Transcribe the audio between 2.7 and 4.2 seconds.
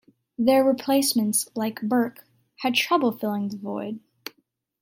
trouble filling the void.